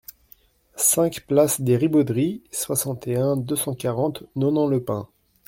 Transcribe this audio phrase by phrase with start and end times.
[0.77, 5.07] cinq place des Ribauderies, soixante et un, deux cent quarante, Nonant-le-Pin